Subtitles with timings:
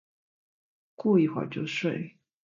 [0.95, 2.17] 过一会就睡